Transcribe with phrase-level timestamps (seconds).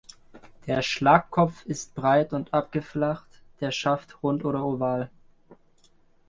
[0.65, 5.11] Der Schlagkopf ist breit und abgeflacht, der Schaft rund oder oval.